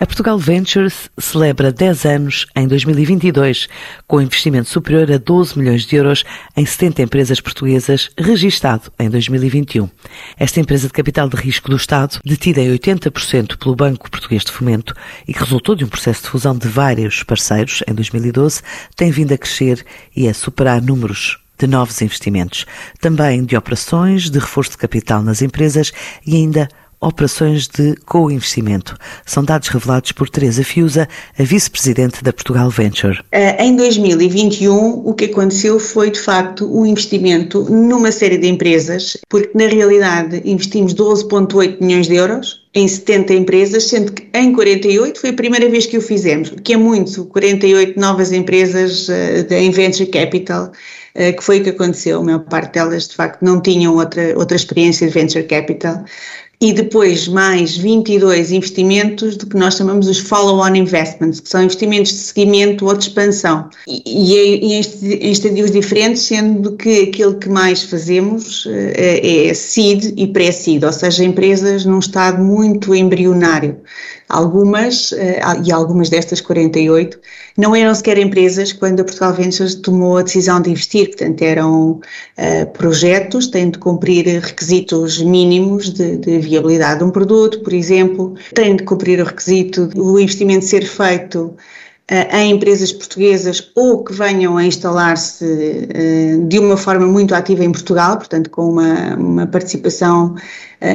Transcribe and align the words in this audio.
A 0.00 0.06
Portugal 0.06 0.38
Ventures 0.38 1.10
celebra 1.18 1.70
10 1.70 2.06
anos 2.06 2.46
em 2.56 2.66
2022, 2.66 3.68
com 4.08 4.18
investimento 4.18 4.70
superior 4.70 5.12
a 5.12 5.18
12 5.18 5.58
milhões 5.58 5.84
de 5.84 5.94
euros 5.94 6.24
em 6.56 6.64
70 6.64 7.02
empresas 7.02 7.38
portuguesas, 7.38 8.08
registado 8.16 8.90
em 8.98 9.10
2021. 9.10 9.90
Esta 10.38 10.58
empresa 10.58 10.86
de 10.86 10.94
capital 10.94 11.28
de 11.28 11.36
risco 11.36 11.68
do 11.68 11.76
Estado, 11.76 12.18
detida 12.24 12.62
em 12.62 12.72
80% 12.72 13.58
pelo 13.58 13.76
Banco 13.76 14.10
Português 14.10 14.42
de 14.42 14.50
Fomento 14.50 14.94
e 15.28 15.34
que 15.34 15.40
resultou 15.40 15.74
de 15.74 15.84
um 15.84 15.88
processo 15.88 16.22
de 16.22 16.28
fusão 16.30 16.56
de 16.56 16.66
vários 16.66 17.22
parceiros 17.22 17.82
em 17.86 17.92
2012, 17.92 18.62
tem 18.96 19.10
vindo 19.10 19.34
a 19.34 19.38
crescer 19.38 19.84
e 20.16 20.26
a 20.26 20.32
superar 20.32 20.80
números 20.80 21.38
de 21.58 21.66
novos 21.66 22.00
investimentos, 22.00 22.64
também 23.00 23.44
de 23.44 23.54
operações 23.54 24.30
de 24.30 24.38
reforço 24.38 24.70
de 24.70 24.78
capital 24.78 25.22
nas 25.22 25.42
empresas 25.42 25.92
e 26.26 26.36
ainda 26.36 26.70
operações 27.00 27.66
de 27.66 27.94
co-investimento. 28.04 28.96
São 29.24 29.42
dados 29.42 29.68
revelados 29.68 30.12
por 30.12 30.28
Teresa 30.28 30.62
Fiusa, 30.62 31.08
a 31.38 31.42
vice-presidente 31.42 32.22
da 32.22 32.32
Portugal 32.32 32.68
Venture. 32.68 33.20
Eh, 33.32 33.64
em 33.64 33.74
2021, 33.74 35.02
o 35.06 35.14
que 35.14 35.24
aconteceu 35.24 35.80
foi, 35.80 36.10
de 36.10 36.20
facto, 36.20 36.70
um 36.70 36.84
investimento 36.84 37.64
numa 37.70 38.12
série 38.12 38.36
de 38.36 38.48
empresas, 38.48 39.16
porque 39.28 39.50
na 39.56 39.66
realidade 39.66 40.42
investimos 40.44 40.92
12,8 40.94 41.78
milhões 41.80 42.06
de 42.06 42.16
euros 42.16 42.60
em 42.74 42.86
70 42.86 43.34
empresas, 43.34 43.84
sendo 43.84 44.12
que 44.12 44.28
em 44.32 44.52
48 44.52 45.20
foi 45.20 45.30
a 45.30 45.34
primeira 45.34 45.68
vez 45.68 45.86
que 45.86 45.98
o 45.98 46.00
fizemos, 46.00 46.52
que 46.62 46.74
é 46.74 46.76
muito, 46.76 47.24
48 47.26 47.98
novas 47.98 48.30
empresas 48.30 49.08
uh, 49.08 49.54
em 49.54 49.70
Venture 49.70 50.06
Capital, 50.06 50.66
uh, 50.66 51.36
que 51.36 51.42
foi 51.42 51.60
o 51.60 51.64
que 51.64 51.70
aconteceu. 51.70 52.20
A 52.20 52.22
maior 52.22 52.44
parte 52.44 52.74
delas, 52.74 53.08
de 53.08 53.16
facto, 53.16 53.42
não 53.42 53.60
tinham 53.60 53.96
outra, 53.96 54.38
outra 54.38 54.56
experiência 54.56 55.08
de 55.08 55.12
Venture 55.12 55.44
Capital 55.44 56.04
e 56.62 56.74
depois 56.74 57.26
mais 57.26 57.74
22 57.78 58.52
investimentos 58.52 59.34
do 59.36 59.46
que 59.46 59.56
nós 59.56 59.76
chamamos 59.76 60.06
os 60.08 60.18
follow-on 60.18 60.74
investments, 60.74 61.40
que 61.40 61.48
são 61.48 61.62
investimentos 61.62 62.12
de 62.12 62.18
seguimento 62.18 62.84
ou 62.86 62.94
de 62.94 63.04
expansão. 63.04 63.70
E, 63.88 64.02
e 64.06 64.74
em, 64.74 64.82
em 65.26 65.30
estadios 65.30 65.70
diferentes, 65.70 66.22
sendo 66.22 66.76
que 66.76 67.04
aquilo 67.04 67.36
que 67.36 67.48
mais 67.48 67.84
fazemos 67.84 68.68
é, 68.68 69.48
é 69.48 69.54
seed 69.54 70.12
e 70.18 70.26
pré-seed, 70.26 70.84
ou 70.84 70.92
seja, 70.92 71.24
empresas 71.24 71.86
num 71.86 71.98
estado 71.98 72.42
muito 72.42 72.94
embrionário. 72.94 73.78
Algumas, 74.28 75.12
eh, 75.12 75.40
e 75.64 75.72
algumas 75.72 76.08
destas 76.08 76.40
48, 76.40 77.18
não 77.56 77.74
eram 77.74 77.92
sequer 77.92 78.16
empresas 78.16 78.72
quando 78.72 79.00
a 79.00 79.04
Portugal 79.04 79.34
Ventures 79.34 79.74
tomou 79.74 80.18
a 80.18 80.22
decisão 80.22 80.62
de 80.62 80.70
investir, 80.70 81.08
portanto 81.08 81.42
eram 81.42 81.90
uh, 81.92 82.66
projetos, 82.72 83.48
têm 83.48 83.70
de 83.70 83.78
cumprir 83.78 84.26
requisitos 84.26 85.20
mínimos 85.20 85.92
de, 85.92 86.16
de, 86.16 86.38
viabilidade 86.50 86.98
de 86.98 87.04
um 87.04 87.10
produto, 87.10 87.60
por 87.60 87.72
exemplo, 87.72 88.34
têm 88.54 88.76
de 88.76 88.82
cumprir 88.82 89.20
o 89.20 89.24
requisito 89.24 89.86
do 89.86 90.18
investimento 90.18 90.64
ser 90.64 90.84
feito 90.84 91.38
uh, 92.10 92.36
em 92.36 92.52
empresas 92.52 92.92
portuguesas 92.92 93.70
ou 93.76 94.02
que 94.02 94.12
venham 94.12 94.56
a 94.56 94.64
instalar-se 94.64 95.44
uh, 95.44 96.46
de 96.46 96.58
uma 96.58 96.76
forma 96.76 97.06
muito 97.06 97.34
ativa 97.34 97.64
em 97.64 97.70
Portugal, 97.70 98.18
portanto 98.18 98.50
com 98.50 98.70
uma, 98.70 99.14
uma 99.16 99.46
participação 99.46 100.34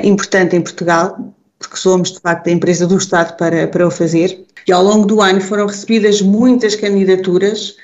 importante 0.03 0.56
em 0.56 0.62
Portugal, 0.62 1.34
porque 1.59 1.78
somos 1.78 2.12
de 2.12 2.19
facto 2.19 2.47
a 2.47 2.52
empresa 2.52 2.88
do 2.88 2.97
Estado 2.97 3.38
para, 3.38 3.68
para 3.68 3.88
o 3.88 3.91
fazer. 3.91 4.46
E 4.68 4.72
ao 4.72 4.84
longo 4.84 5.06
do 5.06 5.22
ano 5.22 5.40
foram 5.40 5.68
recebidas 5.68 6.24
muitas 6.24 6.75
candidaturas, 6.75 7.75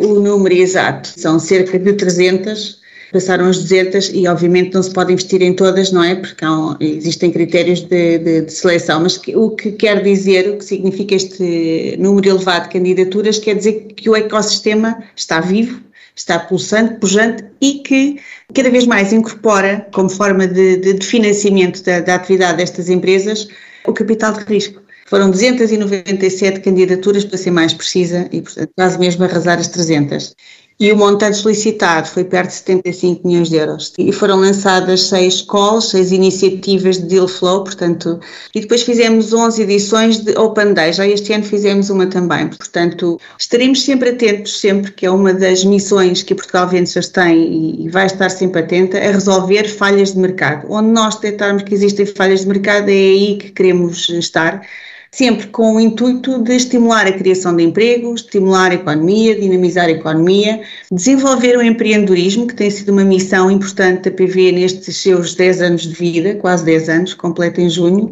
o 0.00 0.20
número 0.20 0.54
exato 0.54 1.08
são 1.18 1.38
cerca 1.38 1.78
de 1.78 1.94
300, 1.94 2.77
passaram 3.12 3.46
as 3.46 3.58
200 3.58 4.10
e 4.14 4.26
obviamente 4.26 4.74
não 4.74 4.82
se 4.82 4.92
pode 4.92 5.12
investir 5.12 5.42
em 5.42 5.54
todas, 5.54 5.90
não 5.92 6.02
é? 6.02 6.14
Porque 6.14 6.44
há, 6.44 6.76
existem 6.80 7.30
critérios 7.30 7.80
de, 7.80 8.18
de, 8.18 8.42
de, 8.42 8.52
seleção, 8.52 9.00
mas 9.00 9.16
que, 9.16 9.34
o 9.34 9.50
que 9.50 9.72
quer 9.72 10.02
dizer, 10.02 10.50
o 10.50 10.58
que 10.58 10.64
significa 10.64 11.14
este 11.14 11.96
número 11.98 12.28
elevado 12.28 12.64
de 12.64 12.70
candidaturas, 12.70 13.38
quer 13.38 13.54
dizer 13.54 13.92
que 13.96 14.10
o 14.10 14.16
ecossistema 14.16 15.02
está 15.16 15.40
vivo, 15.40 15.80
está 16.14 16.38
pulsante, 16.38 16.94
pujante 16.94 17.44
e 17.60 17.74
que 17.80 18.18
cada 18.54 18.70
vez 18.70 18.86
mais 18.86 19.12
incorpora, 19.12 19.86
como 19.92 20.10
forma 20.10 20.46
de, 20.46 20.76
de, 20.76 20.94
de 20.94 21.06
financiamento 21.06 21.82
da, 21.82 22.00
da 22.00 22.16
atividade 22.16 22.58
destas 22.58 22.88
empresas, 22.88 23.48
o 23.86 23.92
capital 23.92 24.32
de 24.32 24.44
risco. 24.44 24.82
Foram 25.06 25.30
297 25.30 26.60
candidaturas, 26.60 27.24
para 27.24 27.38
ser 27.38 27.50
mais 27.50 27.72
precisa, 27.72 28.28
e 28.30 28.42
portanto 28.42 28.70
quase 28.76 28.98
mesmo 28.98 29.24
arrasar 29.24 29.58
as 29.58 29.68
300 29.68 30.34
e 30.80 30.92
o 30.92 30.96
montante 30.96 31.36
solicitado 31.36 32.06
foi 32.06 32.24
perto 32.24 32.50
de 32.50 32.54
75 32.54 33.26
milhões 33.26 33.48
de 33.48 33.56
euros. 33.56 33.92
E 33.98 34.12
foram 34.12 34.40
lançadas 34.40 35.02
seis 35.02 35.42
calls, 35.42 35.90
seis 35.90 36.12
iniciativas 36.12 36.98
de 36.98 37.06
deal 37.06 37.26
flow, 37.26 37.64
portanto, 37.64 38.20
e 38.54 38.60
depois 38.60 38.82
fizemos 38.82 39.32
11 39.32 39.62
edições 39.62 40.18
de 40.18 40.38
Open 40.38 40.74
Day, 40.74 40.92
já 40.92 41.06
este 41.06 41.32
ano 41.32 41.44
fizemos 41.44 41.90
uma 41.90 42.06
também, 42.06 42.48
portanto, 42.48 43.20
estaremos 43.38 43.82
sempre 43.82 44.10
atentos, 44.10 44.60
sempre 44.60 44.92
que 44.92 45.06
é 45.06 45.10
uma 45.10 45.34
das 45.34 45.64
missões 45.64 46.22
que 46.22 46.32
a 46.32 46.36
Portugal 46.36 46.68
Ventures 46.68 47.08
tem 47.08 47.84
e 47.84 47.88
vai 47.88 48.06
estar 48.06 48.28
sempre 48.28 48.60
atenta, 48.60 48.98
a 48.98 49.10
resolver 49.10 49.64
falhas 49.68 50.12
de 50.12 50.18
mercado. 50.18 50.66
Onde 50.70 50.90
nós 50.90 51.16
detectarmos 51.16 51.64
que 51.64 51.74
existem 51.74 52.06
falhas 52.06 52.40
de 52.40 52.48
mercado, 52.48 52.88
é 52.88 52.92
aí 52.92 53.36
que 53.36 53.50
queremos 53.50 54.08
estar 54.10 54.62
sempre 55.10 55.46
com 55.48 55.76
o 55.76 55.80
intuito 55.80 56.42
de 56.42 56.54
estimular 56.54 57.06
a 57.06 57.12
criação 57.12 57.56
de 57.56 57.64
empregos, 57.64 58.20
estimular 58.20 58.70
a 58.70 58.74
economia, 58.74 59.38
dinamizar 59.38 59.86
a 59.86 59.90
economia, 59.90 60.60
desenvolver 60.92 61.56
o 61.56 61.62
empreendedorismo, 61.62 62.46
que 62.46 62.54
tem 62.54 62.70
sido 62.70 62.92
uma 62.92 63.04
missão 63.04 63.50
importante 63.50 64.10
da 64.10 64.16
PV 64.16 64.52
nestes 64.52 64.96
seus 64.96 65.34
10 65.34 65.62
anos 65.62 65.82
de 65.82 65.94
vida, 65.94 66.34
quase 66.36 66.64
10 66.64 66.88
anos, 66.88 67.14
completa 67.14 67.60
em 67.60 67.70
junho, 67.70 68.10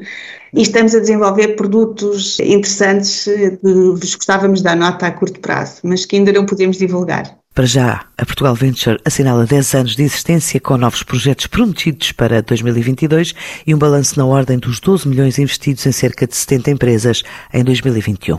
e 0.55 0.62
estamos 0.62 0.95
a 0.95 1.01
desenvolver 1.01 1.49
produtos 1.57 2.41
interessantes 2.41 3.25
que 3.25 3.59
vos 3.63 4.15
gostávamos 4.15 4.61
de 4.61 4.65
dar 4.65 4.77
nota 4.77 5.07
a 5.07 5.11
curto 5.11 5.41
prazo, 5.41 5.81
mas 5.84 6.07
que 6.07 6.17
ainda 6.17 6.33
não 6.33 6.47
podemos 6.47 6.78
divulgar. 6.78 7.39
Para 7.56 7.65
já, 7.65 8.05
a 8.19 8.27
Portugal 8.27 8.55
Venture 8.55 9.00
assinala 9.03 9.47
10 9.47 9.75
anos 9.77 9.97
de 9.97 10.03
existência 10.03 10.61
com 10.61 10.77
novos 10.77 11.03
projetos 11.03 11.47
prometidos 11.47 12.12
para 12.12 12.43
2022 12.43 13.34
e 13.67 13.75
um 13.75 13.78
balanço 13.78 14.19
na 14.19 14.27
ordem 14.27 14.59
dos 14.59 14.78
12 14.78 15.09
milhões 15.09 15.39
investidos 15.39 15.87
em 15.87 15.91
cerca 15.91 16.27
de 16.27 16.37
70 16.37 16.72
empresas 16.72 17.22
em 17.55 17.65
2021. 17.65 18.39